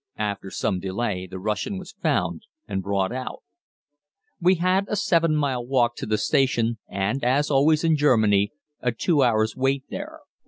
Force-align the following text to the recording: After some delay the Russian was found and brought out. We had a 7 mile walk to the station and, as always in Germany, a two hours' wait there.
After 0.17 0.49
some 0.49 0.79
delay 0.79 1.27
the 1.29 1.37
Russian 1.37 1.77
was 1.77 1.91
found 1.91 2.47
and 2.67 2.81
brought 2.81 3.11
out. 3.11 3.43
We 4.39 4.55
had 4.55 4.85
a 4.87 4.95
7 4.95 5.35
mile 5.35 5.63
walk 5.63 5.95
to 5.97 6.07
the 6.07 6.17
station 6.17 6.79
and, 6.89 7.23
as 7.23 7.51
always 7.51 7.83
in 7.83 7.95
Germany, 7.97 8.51
a 8.79 8.91
two 8.93 9.21
hours' 9.21 9.55
wait 9.55 9.83
there. 9.91 10.21